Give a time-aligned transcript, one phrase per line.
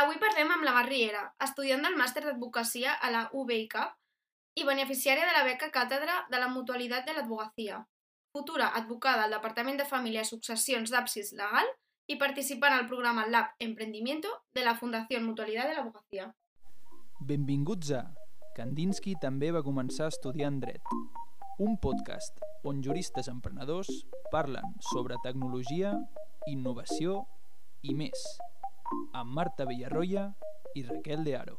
[0.00, 5.26] Avui parlem amb la Mar Riera, estudiant del màster d'advocacia a la UBICAP i beneficiària
[5.28, 7.82] de la beca càtedra de la Mutualitat de l'Advocacia,
[8.32, 11.68] futura advocada al Departament de Família i Successions d'Apsis Legal
[12.08, 16.30] i participant al programa Lab Emprendimiento de la Fundació Mutualitat de l'Advocacia.
[17.20, 18.04] Benvinguts a
[18.56, 20.94] Kandinsky també va començar estudiant dret,
[21.60, 23.90] un podcast on juristes emprenedors
[24.32, 25.92] parlen sobre tecnologia,
[26.48, 27.26] innovació
[27.84, 28.24] i més,
[29.12, 30.30] amb Marta Villarroya
[30.74, 31.56] i Raquel de Aro.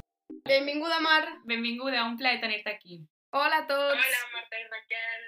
[0.48, 1.24] Benvinguda, Mar!
[1.46, 3.02] Benvinguda, un plaer tenir-te aquí.
[3.32, 4.00] Hola a tots!
[4.00, 5.28] Hola, Marta i Raquel.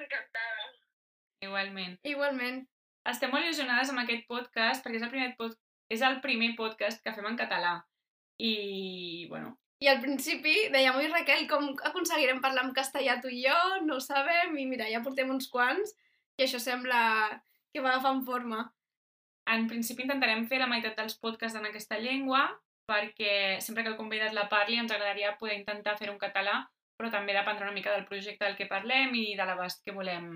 [0.00, 0.68] Encantada.
[1.42, 1.98] Igualment.
[2.04, 2.60] Igualment.
[3.10, 5.56] Estem molt il·lusionades amb aquest podcast perquè és el primer, pod
[5.90, 7.78] és el primer podcast que fem en català.
[8.38, 13.42] I, bueno, I al principi dèiem, ui Raquel, com aconseguirem parlar en castellà tu i
[13.46, 13.56] jo?
[13.86, 15.94] No ho sabem, i mira, ja portem uns quants,
[16.36, 17.00] i això sembla
[17.72, 18.66] que va agafant forma.
[19.54, 22.46] En principi intentarem fer la meitat dels podcasts en aquesta llengua
[22.90, 26.56] perquè sempre que el convidat la parli ens agradaria poder intentar fer un català,
[26.98, 30.26] però també dependrà una mica del projecte del que parlem i de l'abast que volem,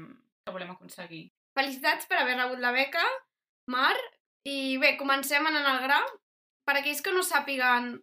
[0.45, 1.25] que volem aconseguir.
[1.59, 3.03] Felicitats per haver rebut la beca,
[3.71, 3.97] Mar,
[4.47, 6.01] i bé, comencem en el gra.
[6.65, 7.95] Per aquells que no sàpiguen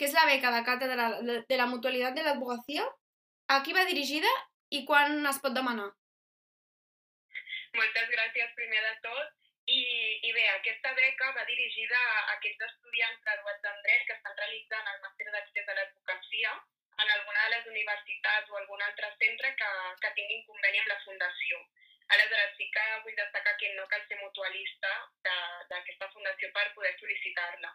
[0.00, 2.86] què és la beca de càtedra de de la mutualitat de l'advocacia,
[3.52, 4.30] a qui va dirigida
[4.72, 5.90] i quan es pot demanar?
[7.76, 9.36] Moltes gràcies primer de tot.
[9.70, 9.80] I,
[10.30, 14.90] I bé, aquesta beca va dirigida a aquests estudiants graduats en dret que estan realitzant
[14.90, 16.50] el màster d'accés a l'advocacia
[17.04, 19.70] en alguna de les universitats o algun altre centre que,
[20.04, 21.58] que tinguin conveni amb la Fundació.
[22.16, 24.92] Aleshores, sí que vull destacar que no cal ser mutualista
[25.26, 27.72] d'aquesta fundació per poder sol·licitar-la.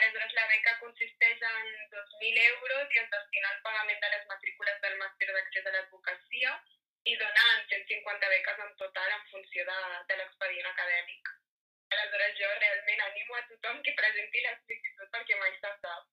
[0.00, 4.84] Aleshores, la beca consisteix en 2.000 euros i es destina al pagament de les matrícules
[4.84, 6.52] del màster d'accés a l'advocacia
[7.14, 9.80] i dona 150 beques en total en funció de,
[10.12, 11.34] de l'expedient acadèmic.
[11.90, 16.10] Aleshores, jo realment animo a tothom que presenti la sol·licitud perquè mai se sap.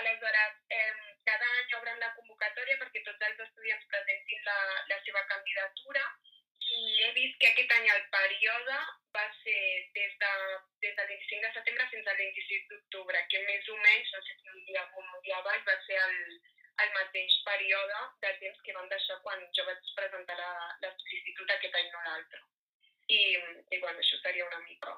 [0.00, 4.58] Aleshores, eh, cada any obren la convocatòria perquè tots els estudiants presentin la,
[4.92, 6.04] la seva candidatura
[6.72, 8.78] i he vist que aquest any el període
[9.16, 9.58] va ser
[9.98, 10.32] des, de,
[10.84, 14.38] des del 25 de setembre fins al 26 d'octubre, que més o menys, no sé
[14.38, 16.16] si un dia o un dia avall, va ser el,
[16.84, 20.52] el mateix període de temps que van deixar quan jo vaig presentar la,
[20.86, 22.44] la sol·licitud aquest any no l'altre.
[23.12, 23.20] I,
[23.76, 24.96] I bueno, això seria una mica.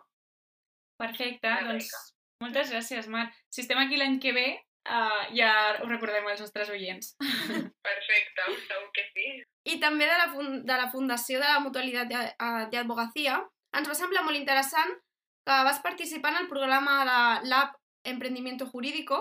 [1.00, 2.02] Perfecte, La doncs beca.
[2.44, 3.26] moltes gràcies, Mar.
[3.50, 4.46] Si estem aquí l'any que ve,
[4.88, 5.50] uh, ja
[5.82, 7.14] ho recordem als nostres oients.
[7.88, 9.26] Perfecte, segur que sí.
[9.74, 10.26] I també de la,
[10.70, 13.38] de la Fundació de la Mutualitat de- eh, d'Advocacia,
[13.74, 14.92] ens va semblar molt interessant
[15.44, 16.98] que vas participar en el programa
[17.42, 17.74] de l'App
[18.04, 19.18] Emprendimiento Jurídico.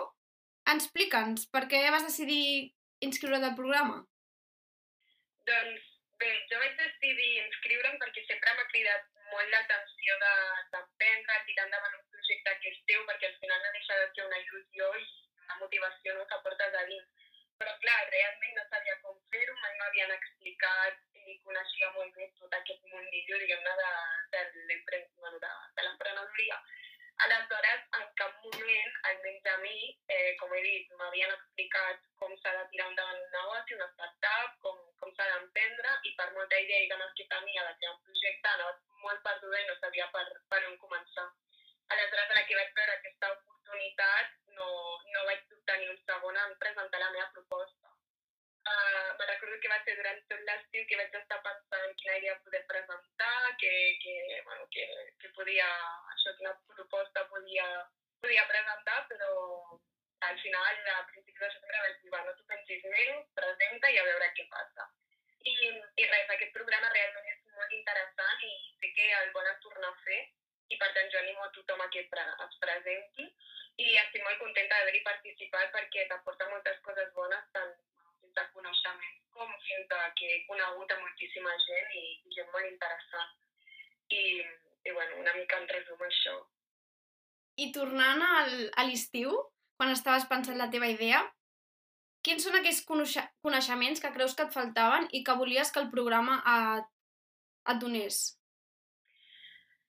[0.68, 2.74] Explica'ns, per què vas decidir
[3.04, 4.04] inscriure't al programa?
[5.48, 5.88] Doncs
[6.20, 11.66] bé, jo vaig decidir inscriure'm perquè sempre m'ha cridat molt l'atenció de- d'aprendre, de, tirar
[11.68, 14.90] endavant un projecte que és teu, perquè al final no deixa de ser una il·lusió
[15.02, 15.06] i
[15.46, 17.10] una motivació no, que portes a dins.
[17.62, 22.56] Però clar, realment no sabia com fer-ho, mai m'havien explicat ni coneixia molt bé tot
[22.60, 23.92] aquest mundillo, diguem-ne, de,
[24.34, 25.52] de l'empre- bueno, de,
[25.88, 26.58] l'emprenedoria.
[27.22, 29.78] Aleshores, en cap moment, almenys a mi,
[30.16, 34.58] eh, com he dit, m'havien explicat com s'ha de tirar endavant un negoci, una startup,
[34.66, 38.02] com, com s'ha d'emprendre, i per molta idea i ganes que tenia de crear un
[38.08, 38.74] projecte, anava
[39.06, 41.30] molt perduda i no sabia per, per on començar.
[41.94, 44.70] Aleshores, a la que vaig veure aquesta oportunitat, no,
[45.16, 47.94] no vaig dubtar ni un segon en presentar la meva proposta.
[48.64, 52.36] Uh, me recordo que va ser durant tot l'estiu que vaig estar pensant quina idea
[52.46, 53.72] poder presentar, que,
[54.04, 54.14] que,
[54.46, 54.86] bueno, que,
[55.20, 55.68] que podia,
[56.24, 57.68] això, quina proposta podia,
[58.24, 59.32] podia presentar, però
[60.24, 64.06] al final, a principis de setembre, vaig dir, no t'ho pensis més, presenta i a
[64.08, 64.88] veure què passa.
[65.44, 65.56] I,
[66.00, 69.98] i res, aquest programa realment és molt interessant i sé que el volen tornar a
[70.06, 70.22] fer
[70.72, 73.26] i per tant jo animo a tothom a que es presenti
[73.84, 77.76] i estic molt contenta d'haver-hi participat perquè t'aporta moltes coses bones tant
[78.40, 82.70] a coneixement com fins a que he conegut a moltíssima gent i, i gent molt
[82.72, 83.36] interessant.
[84.16, 84.24] I
[84.94, 86.36] bueno, una mica en resum això.
[87.64, 89.34] I tornant al, a l'estiu,
[89.78, 91.20] quan estaves pensant la teva idea,
[92.26, 95.92] quins són aquells coneixa- coneixements que creus que et faltaven i que volies que el
[95.92, 96.88] programa et,
[97.74, 98.24] et donés?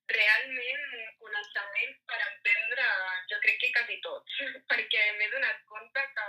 [0.05, 0.83] realment
[1.21, 2.83] coneixements per emprendre
[3.31, 4.35] jo crec que quasi tots,
[4.69, 6.25] perquè m'he donat compte que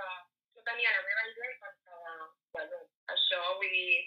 [0.57, 2.15] jo tenia la meva idea i pensava,
[2.57, 2.79] bueno,
[3.13, 3.99] això vull dir,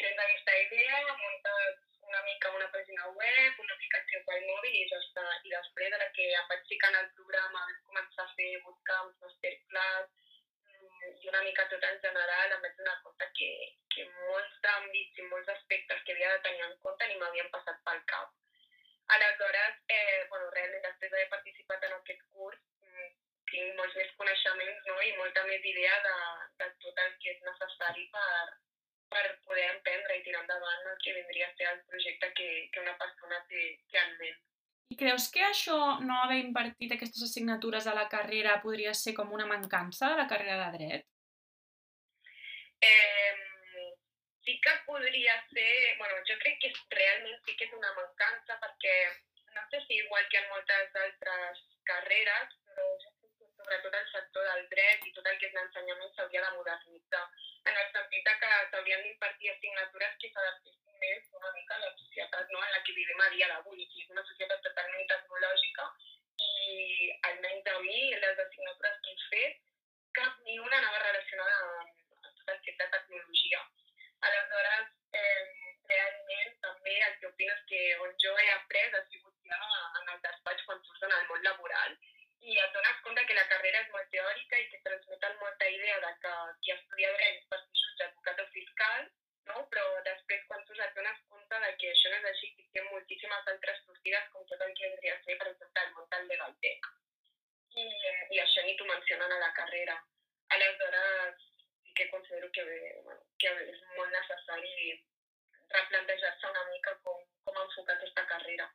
[0.00, 5.00] tens aquesta idea, muntes una mica una pàgina web, una aplicació pel mòbil i ja
[5.02, 5.24] està.
[5.44, 8.48] I després de la que em vaig ficar en el programa, vaig començar a fer
[8.64, 10.08] bootcamps, masterclass,
[10.72, 13.50] mm, i una mica tot en general, em vaig donar compte que,
[13.94, 17.82] que molts àmbits i molts aspectes que havia de tenir en compte ni m'havien passat
[17.88, 18.32] pel cap.
[19.16, 23.12] Aleshores, eh, bueno, realment després d'haver participat en aquest curs, mm,
[23.52, 24.96] tinc molts més coneixements no?
[25.02, 26.16] i molta més idea de,
[26.62, 28.57] de tot el que és necessari per,
[29.12, 32.84] per poder emprendre i tirar endavant el que vindria a ser el projecte que, que
[32.84, 34.38] una persona té, té en ment.
[34.88, 39.32] I creus que això, no haver impartit aquestes assignatures a la carrera, podria ser com
[39.36, 41.08] una mancança de la carrera de dret?
[42.80, 43.34] Eh,
[44.44, 45.98] sí que podria ser...
[45.98, 48.94] bueno, jo crec que realment sí que és una mancança perquè
[49.58, 51.60] no sé si igual que en moltes altres
[51.90, 55.56] carreres, però jo crec que sobretot el sector del dret i tot el que és
[55.58, 57.24] l'ensenyament s'hauria de modernitzar,
[57.64, 62.62] en el sentit que s'haurien d'impartir assignatures que s'adaptessin més una mica la societat no,
[62.64, 65.88] en la que vivim a dia d'avui, que és una societat totalment tecnològica
[66.48, 69.62] i almenys a mi, les assignatures que he fet,
[70.20, 73.64] cap ni una anava relacionada amb, amb tot el que és la tecnologia.
[74.28, 79.34] Aleshores, eh, realment també el que opino és que on jo he après ha sigut
[79.50, 79.58] ja
[80.00, 81.98] en el despatx quan surts en el món laboral
[82.40, 85.96] i et dones compte que la carrera és molt teòrica i que transmeten molta idea
[86.04, 89.08] de que qui estudia dret és per ser advocat o fiscal,
[89.50, 89.64] no?
[89.72, 92.84] però després quan tu et dones compte de que això no és així, que té
[92.86, 96.30] moltíssimes altres sortides com tot el que vendria a ser, per exemple, el món del
[96.32, 96.88] legal tech.
[97.82, 97.86] I,
[98.34, 99.98] I això ni t'ho mencionen a la carrera.
[100.56, 101.44] Aleshores,
[101.84, 102.64] sí que considero que,
[103.04, 104.98] bueno, que és molt necessari
[105.74, 108.68] replantejar-se una mica com, com enfocar aquesta carrera.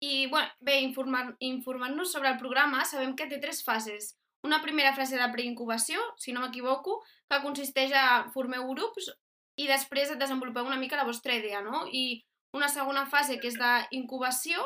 [0.00, 4.14] I bueno, bé, informant-nos informant sobre el programa, sabem que té tres fases.
[4.46, 9.10] Una primera fase de preincubació, si no m'equivoco, que consisteix a formeu grups
[9.58, 11.86] i després desenvolupeu una mica la vostra idea, no?
[11.90, 12.22] I
[12.54, 14.62] una segona fase que és d'incubació,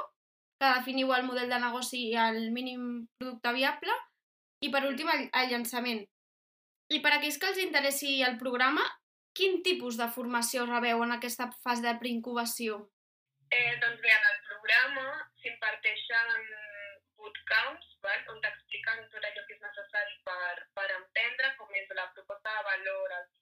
[0.60, 3.96] que definiu el model de negoci i el mínim producte viable,
[4.62, 6.04] i per últim el, el llançament.
[6.92, 8.84] I per aquells que els interessi el programa,
[9.32, 12.82] quin tipus de formació rebeu en aquesta fase de preincubació?
[13.54, 15.02] Eh, doncs bé, en el programa
[15.42, 16.30] s'imparteixen
[17.18, 18.22] bootcamps val?
[18.34, 22.62] on t'expliquen tot allò que és necessari per, per emprendre, com és la proposta de
[22.70, 23.41] valor, els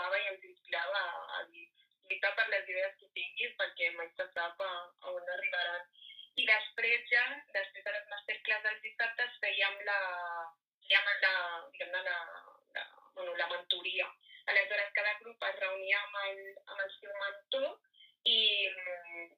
[0.00, 1.42] motivava i ens inspirava a, a
[2.08, 4.70] lluitar per les idees que tinguis perquè mai se sap a,
[5.04, 5.84] a on arribaran.
[6.40, 9.98] I després ja, després de les masterclass dels dissabtes, fèiem la,
[10.88, 11.34] fèiem la,
[11.74, 12.16] diguem la,
[12.76, 14.08] la, bueno, la mentoria.
[14.48, 17.68] Aleshores, cada grup es reunia amb el, amb el seu mentor
[18.24, 18.38] i,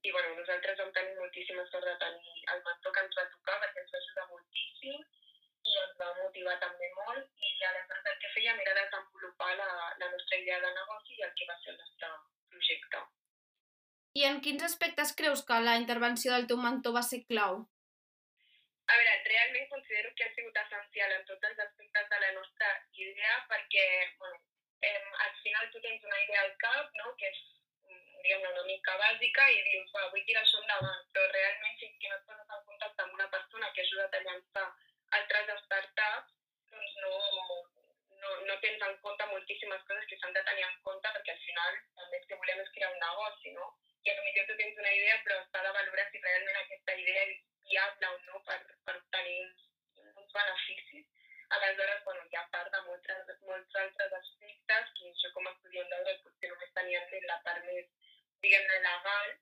[0.07, 3.59] i bueno, nosaltres vam tenir moltíssima sort de tenir el mentor que ens va tocar
[3.65, 5.03] perquè ens va ajudar moltíssim
[5.63, 9.69] i ens va motivar també molt i aleshores el que fèiem era desenvolupar la,
[10.01, 10.02] la
[10.33, 12.09] nostra idea de negoci i el que va ser el nostre
[12.49, 13.01] projecte.
[14.15, 17.61] I en quins aspectes creus que la intervenció del teu mentor va ser clau?
[18.93, 22.71] A veure, realment considero que ha sigut essencial en tots els aspectes de la nostra
[22.93, 23.87] idea perquè,
[24.19, 24.41] bueno,
[24.81, 27.43] eh, al final tu tens una idea al cap, no?, que és
[28.23, 32.11] diguem una mica bàsica i dius, va, vull tirar això endavant, però realment fins que
[32.11, 34.67] no et poses en contacte amb una persona que ajuda a llançar
[35.19, 36.37] altres startups,
[36.73, 37.17] doncs no,
[38.23, 41.43] no, no tens en compte moltíssimes coses que s'han de tenir en compte perquè al
[41.47, 43.71] final també el que volem és crear un negoci, no?
[44.03, 47.43] I potser tu tens una idea però s'ha de valorar si realment aquesta idea és
[47.71, 51.07] viable o no per, per obtenir uns, beneficis.
[51.55, 55.91] Aleshores, bueno, hi ha part de molts, molts altres aspectes que jo com a estudiant
[55.93, 57.91] de dret potser només tenia en la part més
[58.43, 59.35] diguem-ne, legal,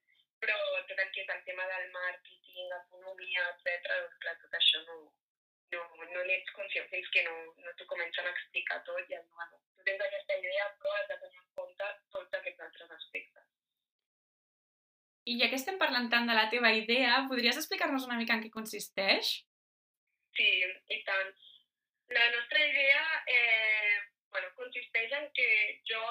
[0.43, 0.57] però
[0.89, 4.97] tot el que és el tema del màrqueting, economia, etc., doncs clar, tot això no,
[6.11, 9.61] no, no n'ets conscient fins que no, no t'ho comencen a explicar tot i bueno,
[9.75, 13.47] tu tens aquesta idea però has de tenir en compte tots aquests altres aspectes.
[15.31, 18.43] I ja que estem parlant tant de la teva idea, podries explicar-nos una mica en
[18.43, 19.33] què consisteix?
[20.37, 20.49] Sí,
[20.95, 21.33] i tant.
[22.11, 23.99] La nostra idea eh,
[24.31, 25.47] bueno, consisteix en que
[25.89, 26.01] jo,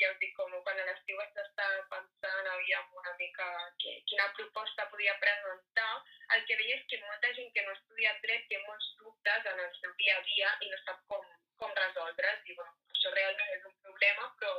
[0.00, 3.46] ja us dic, com quan a l'estiu vaig estar pensant aviam una mica
[3.82, 5.92] que, quina proposta podia presentar,
[6.36, 9.62] el que veia és que molta gent que no estudia dret té molts dubtes en
[9.66, 11.24] el seu dia a dia i no sap com,
[11.62, 12.44] com resoldre's.
[12.44, 14.52] I bueno, això realment és un problema, però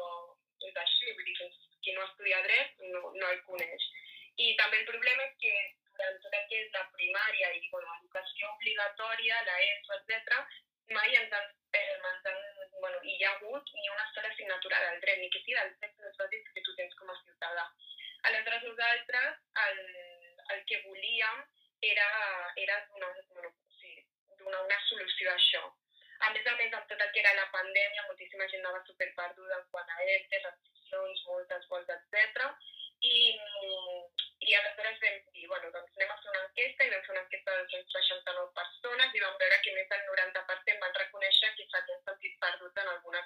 [0.69, 1.51] és així, vull dir, que
[1.83, 3.87] qui no estudia dret no, no el coneix.
[4.41, 5.53] I també el problema és que
[5.93, 10.39] durant tot que és la primària i bueno, l'educació obligatòria, la ESO, etc.,
[10.95, 12.41] mai ens han, eh, ens han
[12.79, 15.99] bueno, hi ha hagut ni una sola assignatura del dret, ni que sigui dels drets
[16.05, 17.65] més bàsics que tu tens com a ciutadà.
[18.63, 19.33] nosaltres
[19.67, 19.79] el,
[20.55, 21.45] el que volíem
[21.81, 22.09] era,
[22.55, 23.95] era donar, bueno, sí,
[24.39, 25.63] donar una solució a això.
[26.23, 29.59] A més a més, amb tot el que era la pandèmia, moltíssima gent anava superperduda
[29.71, 32.45] quan a ERTE, restriccions, multes, vols, etc.
[33.03, 33.17] I,
[34.49, 37.23] i aleshores vam dir, bueno, doncs anem a fer una enquesta i vam fer una
[37.23, 42.01] enquesta de 269 persones i vam veure que més del 90% van reconèixer que s'havien
[42.07, 43.21] sentit perduts en alguna,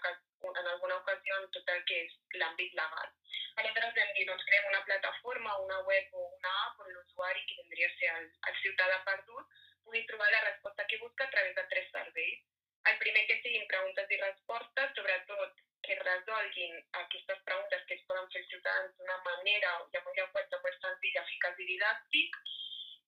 [0.52, 3.14] en alguna ocasió en tot el que és l'àmbit legal.
[3.62, 7.62] Aleshores vam dir, doncs creem una plataforma, una web o una app on l'usuari, que
[7.64, 11.56] vindria a ser el, el ciutadà perdut, pugui trobar la resposta que busca a través
[11.58, 12.44] de tres serveis.
[12.92, 18.30] El primer que siguin preguntes i respostes, sobretot que resolguin aquestes preguntes que es poden
[18.34, 22.40] fer els ciutadans d'una manera i amb un llenguatge molt senzill, eficaç i didàctic,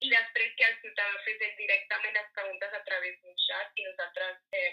[0.07, 4.37] i després que el ciutadà fes directament les preguntes a través d'un xat i nosaltres
[4.59, 4.69] eh,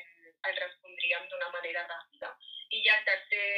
[0.50, 2.30] el respondríem d'una manera ràpida.
[2.76, 3.48] I ja el tercer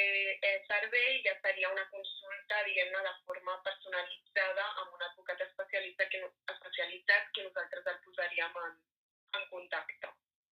[0.48, 6.22] eh, servei ja seria una consulta, diguem-ne, de forma personalitzada amb un advocat especialitzat que,
[6.54, 8.76] especialitzat que nosaltres el posaríem en,
[9.40, 10.12] en contacte.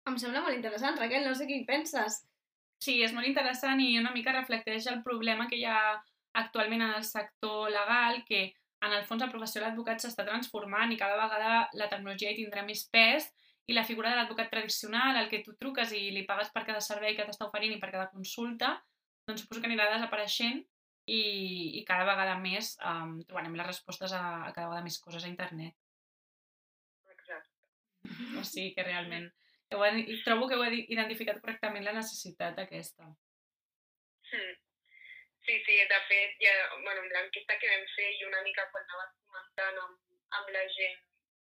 [0.10, 2.22] Em sembla molt interessant, Raquel, no sé què penses.
[2.80, 6.00] Sí, és molt interessant i una mica reflecteix el problema que hi ha
[6.40, 8.54] actualment en el sector legal, que
[8.86, 12.38] en el fons la professió de l'advocat s'està transformant i cada vegada la tecnologia hi
[12.38, 13.28] tindrà més pes
[13.68, 16.80] i la figura de l'advocat tradicional, el que tu truques i li pagues per cada
[16.82, 18.78] servei que t'està oferint i per cada consulta,
[19.28, 20.64] doncs suposo que anirà desapareixent
[21.10, 21.22] i,
[21.82, 25.30] i cada vegada més um, trobarem les respostes a, a cada vegada més coses a
[25.30, 25.76] internet.
[27.12, 27.54] Exacte.
[28.40, 29.28] O sigui que realment
[29.72, 33.06] heu, trobo que heu identificat correctament la necessitat aquesta.
[34.34, 34.56] Mm.
[35.46, 38.84] Sí, sí, de fet, ja, bueno, amb l'enquesta que vam fer i una mica quan
[38.86, 39.96] anaves comentant amb,
[40.40, 41.00] amb la gent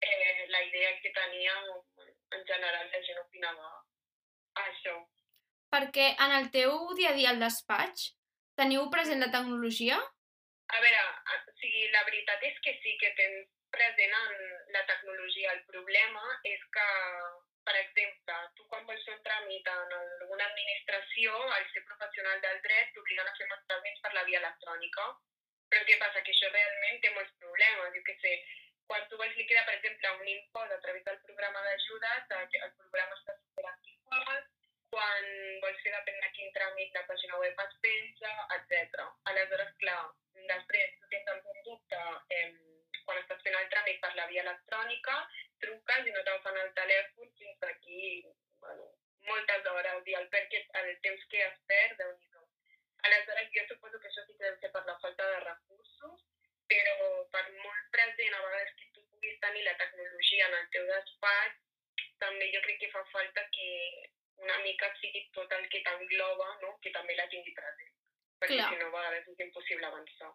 [0.02, 1.56] eh, la idea que tenia,
[2.38, 3.72] en general la gent opinava
[4.66, 4.96] això.
[5.74, 8.12] Perquè en el teu dia a dia al despatx
[8.60, 9.98] teniu present la tecnologia?
[10.70, 11.04] A veure,
[11.36, 14.34] o sigui, la veritat és que sí que tens present en
[14.76, 15.54] la tecnologia.
[15.54, 16.88] El problema és que
[17.70, 22.62] per exemple, tu quan vols fer un tràmit en alguna administració, al ser professional del
[22.66, 25.06] dret, t'obliguen a fer molts tràmits per la via electrònica.
[25.70, 26.24] Però què passa?
[26.26, 27.92] Que això realment té molts problemes.
[27.94, 28.32] Jo què sé,
[28.90, 33.20] quan tu vols liquidar, per exemple, un impost a través del programa d'ajudes, el programa
[33.20, 34.50] està superantiquat,
[34.90, 35.30] quan
[35.68, 39.06] vols fer depèn de quin tràmit la pàgina web es penja, etc.
[39.30, 40.02] Aleshores, clar,
[40.56, 42.02] després tu tens algun dubte
[42.40, 42.50] eh,
[43.06, 45.20] quan estàs fent el tràmit per la via electrònica,
[45.64, 47.29] truques i no t'agafen el telèfon
[49.40, 52.28] moltes hores i el, perquè, el temps que es perd, déu nhi
[53.00, 56.26] Aleshores, jo suposo que això sí que deu ser per la falta de recursos,
[56.68, 56.96] però
[57.32, 61.62] per molt present a vegades que tu puguis tenir la tecnologia en el teu despatx,
[62.20, 63.70] també jo crec que fa falta que
[64.44, 66.76] una mica sigui tot el que t'engloba, no?
[66.84, 67.96] que també la tingui present.
[68.44, 68.70] Perquè Clar.
[68.74, 70.32] si no, a vegades és impossible avançar.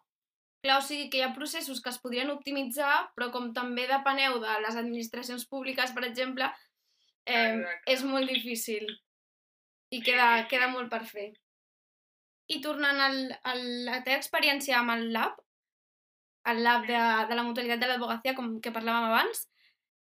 [0.65, 4.39] Clar, o sigui que hi ha processos que es podrien optimitzar, però com també depeneu
[4.41, 6.49] de les administracions públiques, per exemple,
[7.35, 8.85] eh, és molt difícil.
[9.93, 11.31] I queda, queda molt per fer.
[12.51, 15.37] I tornant al, a la teva experiència amb el lab,
[16.51, 19.47] el lab de, de la mutualitat de l'advocacia, com que parlàvem abans,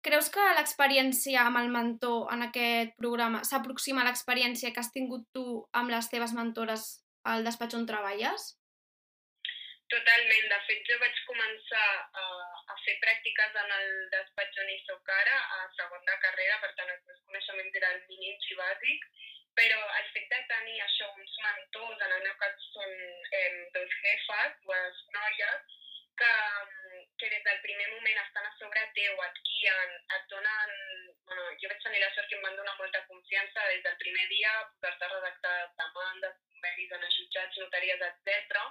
[0.05, 5.27] creus que l'experiència amb el mentor en aquest programa s'aproxima a l'experiència que has tingut
[5.35, 5.45] tu
[5.77, 6.87] amb les teves mentores
[7.27, 8.53] al despatx on treballes?
[9.91, 10.45] Totalment.
[10.51, 11.87] De fet, jo vaig començar
[12.19, 12.25] a,
[12.73, 16.69] a fer pràctiques en el despatx on hi soc ara, a segon de carrera, per
[16.77, 19.25] tant, els meus coneixements eren mínims i bàsics,
[19.59, 22.95] però el fet de tenir això, uns mentors, en el meu cas són
[23.41, 25.75] eh, dos jefes, dues noies,
[26.21, 26.31] que,
[27.19, 30.73] que des del primer moment estan a sobre teu, et guien, et donen...
[31.27, 34.23] Bueno, jo vaig tenir la sort que em van donar molta confiança des del primer
[34.31, 38.65] dia, posar-te a redactar demandes, convenis, anar jutjats, notaries, etc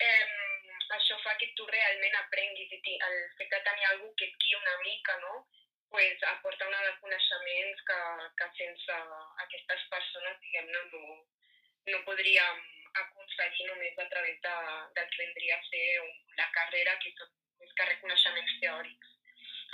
[0.00, 0.26] eh,
[0.96, 1.66] això fa que tu
[2.04, 5.46] realment aprenguis i el fet de tenir algú que et guia una mica, no?
[5.88, 7.98] pues, aporta una de coneixements que,
[8.36, 8.92] que sense
[9.44, 11.02] aquestes persones, diguem-ne, no,
[11.92, 12.62] no podríem
[13.00, 14.54] aconseguir només a través de,
[14.96, 15.86] del que vendria a ser
[16.40, 17.30] la carrera, que tot
[17.60, 19.12] més que reconeixements teòrics.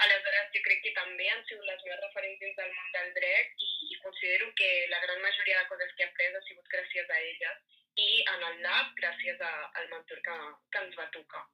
[0.05, 3.65] Aleshores, jo crec que també han sigut les meves referents dins del món del dret
[3.65, 7.17] i, i considero que la gran majoria de coses que he après ha sigut gràcies
[7.17, 10.37] a elles i en el lab gràcies a, al mentor que,
[10.73, 11.45] que ens va tocar.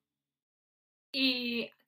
[1.16, 1.28] I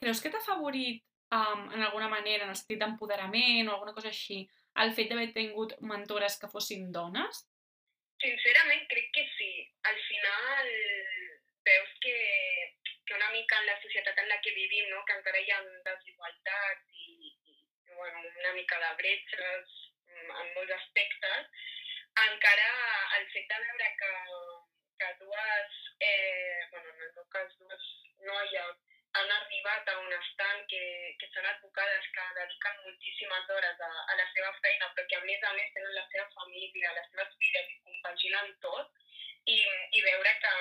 [0.00, 1.02] creus que t'ha favorit
[1.34, 4.44] um, en alguna manera, en el sentit d'empoderament o alguna cosa així,
[4.82, 7.44] el fet d'haver tingut mentores que fossin dones?
[8.22, 9.52] Sincerament, crec que sí.
[9.90, 10.70] Al final
[11.68, 12.16] veus que,
[13.06, 15.04] que una mica en la societat en la que vivim, no?
[15.04, 19.76] que encara hi ha desigualtats i, i bueno, una mica de bretxes
[20.08, 21.64] mm, en molts aspectes,
[22.24, 22.68] encara
[23.18, 24.12] el fet de veure que,
[25.02, 27.88] que dues, eh, bueno, en el meu cas, dues
[28.26, 28.87] noies
[29.78, 30.82] advocat a un estant que,
[31.20, 35.24] que són advocades que dediquen moltíssimes hores a, a la seva feina, però que a
[35.24, 38.90] més a més tenen la seva família, les seves filles i compaginen tot,
[39.46, 39.58] i,
[39.96, 40.52] i veure que,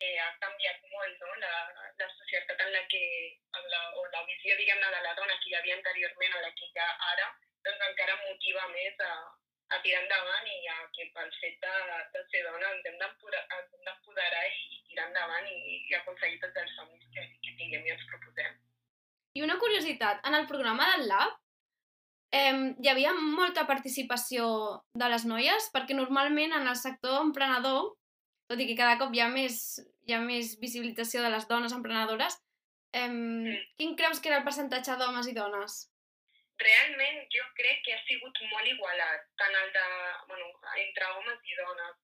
[0.00, 1.34] que ha canviat molt no?
[1.44, 1.54] la,
[2.00, 3.04] la societat en la que,
[3.58, 6.52] en la, o la visió diguem-ne de la dona que hi havia anteriorment a la
[6.56, 7.30] que hi ha ara,
[7.66, 9.12] doncs encara motiva més a,
[9.74, 11.74] a tirar endavant i a que pel fet de,
[12.14, 17.08] de ser dona ens hem d'empoderar i, tirar endavant i, i aconseguir tots els somnis
[17.14, 17.28] que
[17.62, 18.58] tinguem i ens proposem.
[19.38, 21.38] I una curiositat, en el programa del Lab
[22.36, 24.46] eh, hi havia molta participació
[24.98, 27.94] de les noies, perquè normalment en el sector emprenedor,
[28.50, 29.62] tot i que cada cop hi ha més,
[30.08, 32.36] hi ha més visibilització de les dones emprenedores,
[32.92, 33.08] eh,
[33.80, 35.80] quin creus que era el percentatge d'homes i dones?
[36.62, 39.86] realment jo crec que ha sigut molt igualat, tant el de,
[40.28, 40.48] bueno,
[40.84, 41.98] entre homes i dones.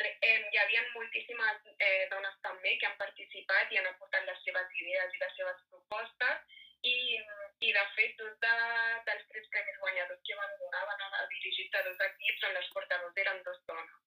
[0.00, 4.74] Eh, hi havia moltíssimes eh, dones també que han participat i han aportat les seves
[4.80, 6.96] idees i les seves propostes i,
[7.68, 8.54] i de fet, dos de,
[9.08, 12.70] dels tres premis guanyadors que van donar van anar dirigits a dos equips on les
[12.76, 13.98] portadors eren dos dones.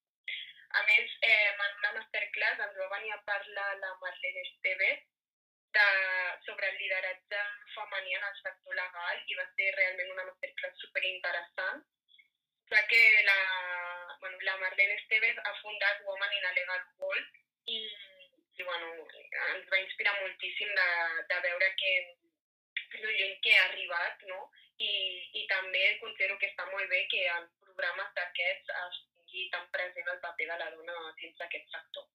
[0.75, 5.05] A més, eh, en una masterclass ens va venir a parlar la Marlene Esteves,
[5.75, 5.87] de,
[6.45, 7.39] sobre el lideratge
[7.75, 11.81] femení en el sector legal i va ser realment una masterclass superinteressant,
[12.71, 13.39] ja que la,
[14.19, 17.41] bueno, la Marlene Esteves ha fundat Woman in a Legal World
[17.77, 17.79] i,
[18.59, 18.91] i bueno,
[19.53, 20.89] ens va inspirar moltíssim de,
[21.31, 21.95] de veure que
[23.01, 24.39] lo lluny que ha arribat, no?
[24.79, 24.91] I,
[25.39, 30.11] I també considero que està molt bé que en programes d'aquests es tingui tan present
[30.11, 32.07] el paper de la dona dins d'aquest sector.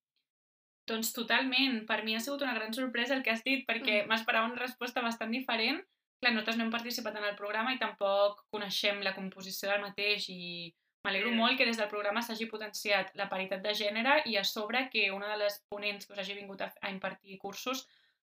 [1.41, 1.87] Totalment.
[1.89, 4.11] Per mi ha sigut una gran sorpresa el que has dit, perquè mm.
[4.11, 5.81] m'esperava una resposta bastant diferent.
[6.21, 10.29] Clar, nosaltres no hem participat en el programa i tampoc coneixem la composició del mateix
[10.29, 10.69] i
[11.07, 11.41] m'alegro mm.
[11.41, 15.09] molt que des del programa s'hagi potenciat la paritat de gènere i a sobre que
[15.15, 17.87] una de les ponents que us hagi vingut a, a impartir cursos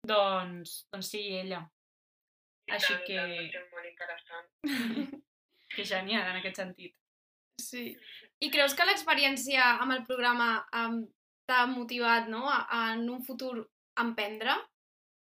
[0.05, 1.63] doncs, doncs sigui ella.
[2.69, 3.49] I Així tant, que...
[3.55, 5.15] Tant, molt interessant.
[5.75, 6.93] que genial, en aquest sentit.
[7.60, 7.89] Sí.
[8.39, 11.01] I creus que l'experiència amb el programa um,
[11.49, 12.43] t'ha motivat no?
[12.45, 13.55] a, a, en un futur
[14.03, 14.55] emprendre?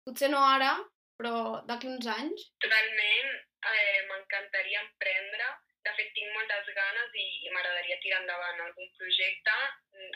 [0.05, 0.75] Potser no ara,
[1.19, 1.33] però
[1.69, 2.45] d'aquí uns anys?
[2.65, 3.33] Totalment,
[3.71, 5.49] eh, m'encantaria emprendre.
[5.87, 9.57] De fet, tinc moltes ganes i, i m'agradaria tirar endavant algun projecte.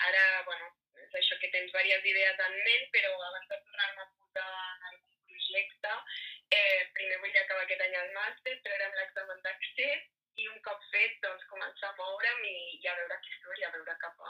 [0.09, 0.69] Ara, bueno,
[1.03, 4.89] és això que tens diverses idees en ment, però abans de tornar-me a posar en
[4.91, 5.93] algun projecte,
[6.57, 10.09] eh, primer vull acabar aquest any el màster, treure'm l'examen d'accés
[10.41, 13.67] i un cop fet, doncs, començar a moure'm i, i a veure què surt i
[13.67, 14.22] a veure cap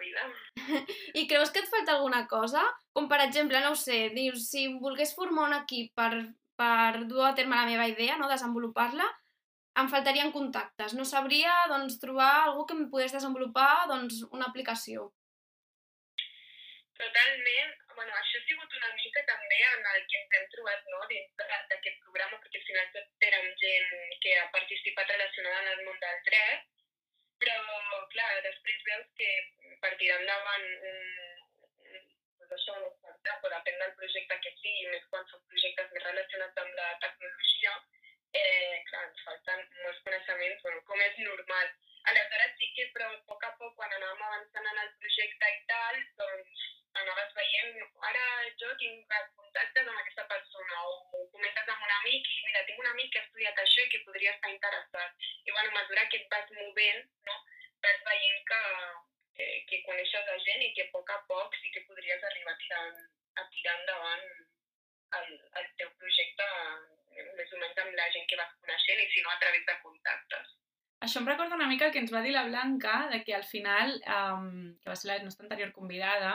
[0.00, 0.26] vida.
[1.20, 2.64] I creus que et falta alguna cosa?
[2.96, 6.10] Com per exemple, no ho sé, dius, si volgués formar un equip per,
[6.58, 9.06] per dur a terme la meva idea, no, desenvolupar-la,
[9.80, 10.96] em faltarien contactes.
[10.98, 15.10] No sabria doncs, trobar algú que em pogués desenvolupar doncs, una aplicació.
[17.00, 17.76] Totalment.
[17.96, 21.42] Bueno, això ha sigut una mica també en el que ens hem trobat no, dins
[21.70, 23.90] d'aquest programa, perquè al final tot érem gent
[24.24, 26.68] que ha participat relacionada en el món del dret,
[27.42, 27.58] però,
[28.14, 29.30] clar, després veus que
[29.82, 30.66] per tirar endavant
[32.40, 36.06] doncs això, un startup, o depèn del projecte que sigui, més quan són projectes més
[36.08, 37.76] relacionats amb la tecnologia,
[38.40, 41.72] eh, clar, ens falten molts coneixements, bueno, com és normal.
[42.10, 45.64] Aleshores sí que, però a poc a poc, quan anàvem avançant en el projecte i
[45.70, 47.76] tal, doncs anaves veient,
[48.08, 48.24] ara
[48.62, 52.90] jo tinc contactes amb aquesta persona o comentes amb un amic i mira, tinc un
[52.90, 55.28] amic que ha estudiat això i que podria estar interessat.
[55.46, 57.38] I bueno, a mesura que et vas movent, no,
[57.86, 58.62] vas veient que,
[59.38, 62.56] que, que coneixes la gent i que a poc a poc sí que podries arribar
[62.56, 62.86] a tirar,
[63.42, 64.26] a tirar endavant
[65.20, 65.28] el,
[65.60, 66.48] el teu projecte
[67.36, 69.78] més o menys amb la gent que vas coneixent i si no a través de
[69.84, 70.56] contactes.
[71.04, 73.44] Això em recorda una mica el que ens va dir la Blanca, de que al
[73.48, 76.34] final, um, que va ser la nostra anterior convidada,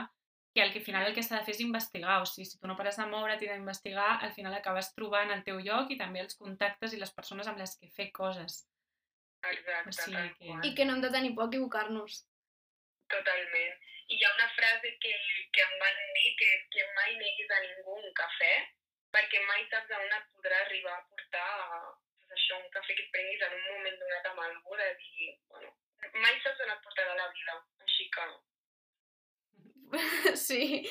[0.55, 2.59] que al que al final el que s'ha de fer és investigar, o sigui, si
[2.59, 5.97] tu no pares de moure't i d'investigar, al final acabes trobant el teu lloc i
[5.99, 8.61] també els contactes i les persones amb les que fer coses.
[9.49, 10.55] Exacte, o sigui que...
[10.69, 12.21] I que no hem de tenir por a equivocar-nos.
[13.11, 13.83] Totalment.
[14.07, 15.13] I hi ha una frase que,
[15.51, 18.55] que em van dir, que és que mai neguis a ningú un cafè,
[19.11, 21.45] perquè mai saps on et podrà arribar a portar
[22.15, 25.31] pues això, un cafè que et prenguis en un moment donat amb algú, de dir,
[25.51, 25.75] bueno,
[26.15, 28.29] mai saps on et portarà la vida, així que
[30.47, 30.85] sí.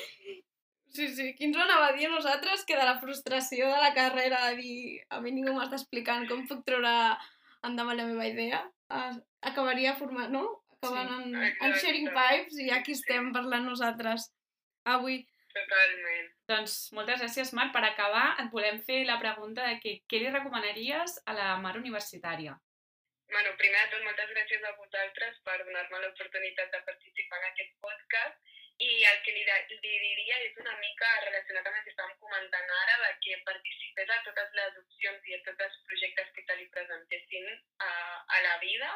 [0.95, 1.33] Sí, sí.
[1.35, 4.45] Qui ens ho anava a dir a nosaltres que de la frustració de la carrera
[4.47, 4.77] de dir
[5.09, 6.93] a mi ningú m'està explicant com puc treure
[7.67, 8.61] endavant la meva idea,
[9.51, 10.45] acabaria formant, no?
[10.77, 14.29] Acabant sí, en, en sharing pipes i aquí estem parlant nosaltres
[14.95, 15.23] avui.
[15.55, 16.29] Totalment.
[16.51, 17.71] Doncs moltes gràcies, Marc.
[17.73, 21.75] Per acabar, et volem fer la pregunta de que, què li recomanaries a la Mar
[21.79, 22.57] universitària?
[23.31, 27.73] Bueno, primer de tot, moltes gràcies a vosaltres per donar-me l'oportunitat de participar en aquest
[27.87, 31.93] podcast i el que li, de, li diria és una mica relacionat amb el que
[31.93, 36.33] estàvem comentant ara, de que participés a totes les opcions i a tots els projectes
[36.35, 37.47] que te li presentessin
[37.87, 37.91] a,
[38.35, 38.91] a la vida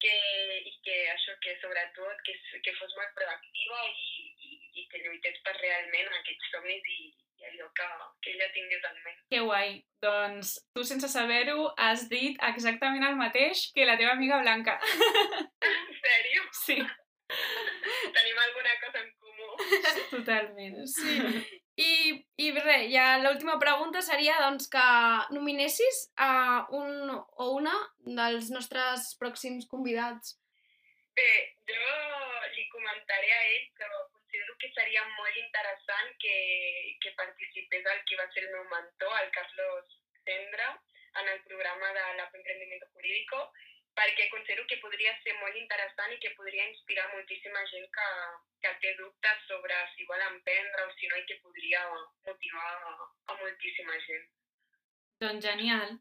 [0.00, 0.16] que,
[0.64, 5.36] i que això, que sobretot que, que fos molt proactiva i, i, i que lluités
[5.44, 7.90] per realment aquests somnis i, i allò que,
[8.24, 9.20] que ella tingués en ment.
[9.34, 9.76] Que guai.
[10.00, 14.80] Doncs tu, sense saber-ho, has dit exactament el mateix que la teva amiga Blanca.
[15.60, 16.44] En sèrio?
[16.56, 16.76] Sí,
[18.30, 19.46] Tenim alguna cosa en comú.
[20.14, 20.86] totalment.
[20.86, 21.14] Sí.
[21.82, 21.94] I,
[22.38, 24.84] i res, ja l'última pregunta seria doncs, que
[25.34, 27.74] nominessis a un o una
[28.06, 30.36] dels nostres pròxims convidats.
[31.18, 31.32] Bé,
[31.66, 31.88] jo
[32.54, 36.36] li comentaré a ell que considero que seria molt interessant que,
[37.02, 40.70] que participés el que va ser el meu mentor, el Carlos Sendra,
[41.18, 43.42] en el programa de l'Aprendimiento Jurídico,
[44.00, 48.10] perquè considero que podria ser molt interessant i que podria inspirar moltíssima gent que,
[48.64, 51.82] que té dubtes sobre si vol emprendre o si no i que podria
[52.26, 52.94] motivar a,
[53.28, 54.30] a moltíssima gent.
[55.20, 55.98] Doncs genial.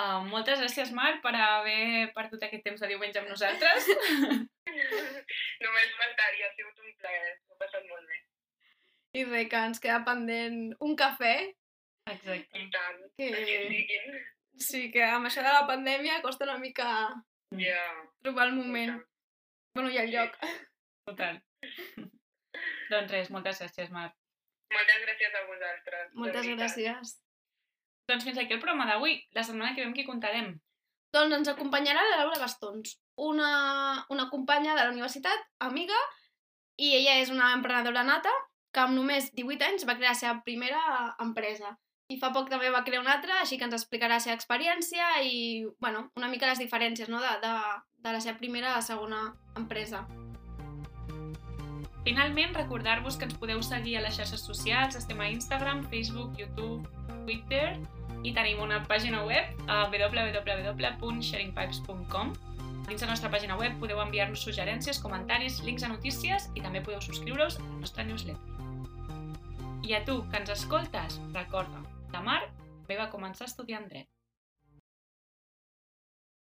[0.00, 3.88] Uh, moltes gràcies, Marc, per haver perdut aquest temps de diumenge amb nosaltres.
[5.64, 8.20] Només faltaria, ha sigut un plaer, m'ho he passat molt bé.
[9.16, 11.34] I res, que ens queda pendent un cafè,
[12.10, 12.58] Exacte.
[12.58, 16.88] I tant, que sí que amb això de la pandèmia costa una mica
[17.58, 17.82] Ja.
[18.22, 19.00] trobar el moment.
[19.74, 20.36] Bueno, i el lloc.
[21.08, 21.40] Total.
[22.92, 24.14] doncs res, moltes gràcies, Marc.
[24.70, 26.14] Moltes gràcies a vosaltres.
[26.14, 27.14] Moltes gràcies.
[28.10, 29.18] Doncs fins aquí el programa d'avui.
[29.34, 30.54] La setmana que ve amb qui contarem?
[31.14, 33.50] Doncs ens acompanyarà la Laura Bastons, una,
[34.14, 35.98] una companya de la universitat, amiga,
[36.78, 38.32] i ella és una emprenedora nata
[38.74, 40.80] que amb només 18 anys va crear la seva primera
[41.24, 41.74] empresa.
[42.10, 45.04] I fa poc també va crear una altra, així que ens explicarà la seva experiència
[45.22, 47.18] i, bueno, una mica les diferències no?
[47.22, 47.54] de, de,
[48.02, 50.06] de la seva primera a la segona empresa.
[52.02, 54.96] Finalment, recordar-vos que ens podeu seguir a les xarxes socials.
[54.98, 56.88] Estem a Instagram, Facebook, YouTube,
[57.28, 57.78] Twitter
[58.26, 62.32] i tenim una pàgina web a www.sharingpipes.com
[62.90, 66.98] Dins la nostra pàgina web podeu enviar-nos suggerències, comentaris, links a notícies i també podeu
[67.04, 68.42] subscriure-us a la nostra newsletter.
[69.86, 72.40] I a tu, que ens escoltes, recorda, la Mar
[72.88, 74.08] bé va començar estudiant dret.